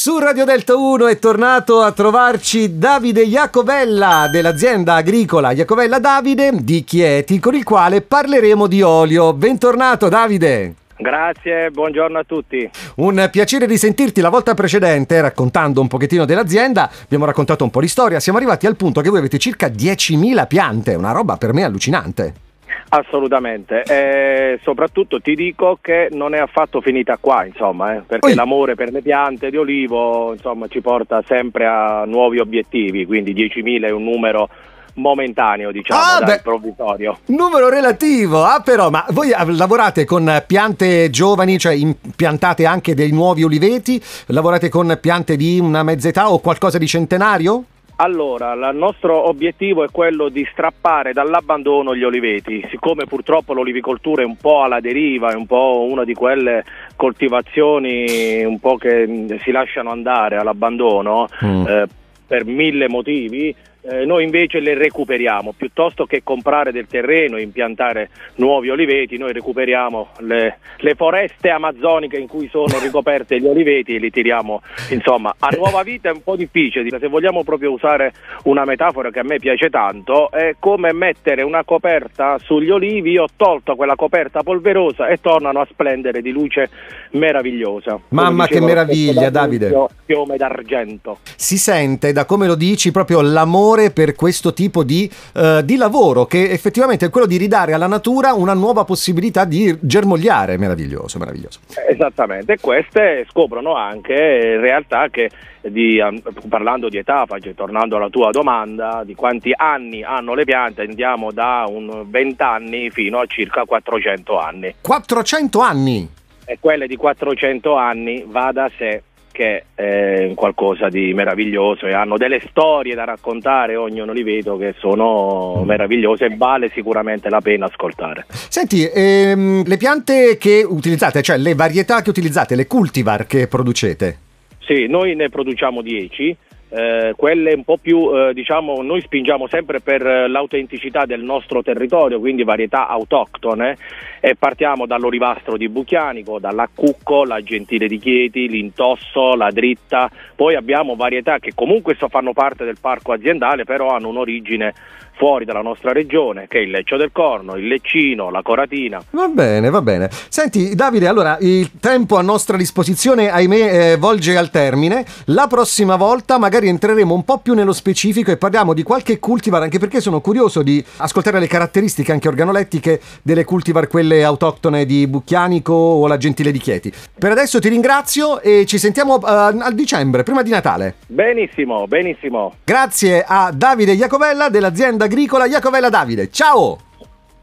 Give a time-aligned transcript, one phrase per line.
[0.00, 6.84] Su Radio Delta 1 è tornato a trovarci Davide Iacovella dell'azienda agricola Iacovella Davide di
[6.84, 9.34] Chieti con il quale parleremo di olio.
[9.34, 10.74] Bentornato Davide!
[10.96, 12.70] Grazie, buongiorno a tutti.
[12.96, 14.22] Un piacere di sentirti.
[14.22, 18.20] La volta precedente, raccontando un pochettino dell'azienda, abbiamo raccontato un po' di storia.
[18.20, 22.48] Siamo arrivati al punto che voi avete circa 10.000 piante, una roba per me allucinante.
[22.92, 28.34] Assolutamente, e soprattutto ti dico che non è affatto finita qua, insomma, eh, perché Oi.
[28.34, 33.86] l'amore per le piante di olivo insomma, ci porta sempre a nuovi obiettivi, quindi 10.000
[33.86, 34.48] è un numero
[34.94, 36.40] momentaneo, diciamo, Ah, beh.
[36.42, 37.18] provvisorio.
[37.26, 43.12] Numero relativo, ah però, ma voi eh, lavorate con piante giovani, cioè impiantate anche dei
[43.12, 44.02] nuovi oliveti?
[44.26, 47.64] Lavorate con piante di una mezza età o qualcosa di centenario?
[48.02, 54.24] Allora, il nostro obiettivo è quello di strappare dall'abbandono gli oliveti, siccome purtroppo l'olivicoltura è
[54.24, 56.64] un po' alla deriva, è un po' una di quelle
[56.96, 61.66] coltivazioni un po' che mh, si lasciano andare all'abbandono Mm.
[61.66, 61.86] eh,
[62.26, 68.10] per mille motivi, eh, noi invece le recuperiamo, piuttosto che comprare del terreno e impiantare
[68.36, 73.98] nuovi oliveti, noi recuperiamo le, le foreste amazzoniche in cui sono ricoperte gli oliveti e
[73.98, 78.12] li tiriamo insomma a nuova vita è un po' difficile, se vogliamo proprio usare
[78.44, 83.24] una metafora che a me piace tanto, è come mettere una coperta sugli olivi, io
[83.24, 86.68] ho tolto quella coperta polverosa e tornano a splendere di luce
[87.12, 87.98] meravigliosa.
[88.08, 89.74] Mamma, che meraviglia, Davide.
[90.04, 91.18] Fiume d'argento.
[91.36, 96.26] Si sente da come lo dici proprio l'amore per questo tipo di, eh, di lavoro
[96.26, 100.58] che effettivamente è quello di ridare alla natura una nuova possibilità di germogliare.
[100.58, 101.60] Meraviglioso, meraviglioso.
[101.88, 105.30] Esattamente, queste scoprono anche in realtà che
[105.62, 106.00] di,
[106.48, 111.66] parlando di etafage, tornando alla tua domanda, di quanti anni hanno le piante, andiamo da
[111.68, 114.74] un 20 anni fino a circa 400 anni.
[114.80, 116.08] 400 anni!
[116.44, 119.02] E quelle di 400 anni va da sé
[119.32, 124.74] che è qualcosa di meraviglioso e hanno delle storie da raccontare ognuno li vedo che
[124.78, 128.26] sono meravigliose e vale sicuramente la pena ascoltare.
[128.28, 134.18] Senti, ehm, le piante che utilizzate, cioè le varietà che utilizzate, le cultivar che producete?
[134.60, 136.36] Sì, noi ne produciamo 10,
[136.70, 141.62] eh, quelle un po' più, eh, diciamo, noi spingiamo sempre per eh, l'autenticità del nostro
[141.62, 143.76] territorio, quindi varietà autoctone
[144.20, 150.94] e partiamo dall'olivastro di Buchianico, dall'accucco, la gentile di Chieti, l'intosso, la dritta, poi abbiamo
[150.94, 154.72] varietà che comunque fanno parte del parco aziendale, però hanno un'origine
[155.20, 159.02] fuori dalla nostra regione, che è il leccio del corno, il leccino, la coratina.
[159.10, 160.08] Va bene, va bene.
[160.10, 165.04] Senti, Davide, allora il tempo a nostra disposizione, ahimè, eh, volge al termine.
[165.26, 169.62] La prossima volta magari entreremo un po' più nello specifico e parliamo di qualche cultivar,
[169.62, 175.06] anche perché sono curioso di ascoltare le caratteristiche anche organolettiche delle cultivar, quelle autoctone di
[175.06, 176.92] Bucchianico o la Gentile di Chieti.
[177.18, 180.94] Per adesso ti ringrazio e ci sentiamo eh, a dicembre, prima di Natale.
[181.06, 182.54] Benissimo, benissimo.
[182.64, 186.30] Grazie a Davide Iacovella dell'azienda agricola Iacovella Davide.
[186.30, 186.78] Ciao!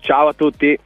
[0.00, 0.78] Ciao a tutti.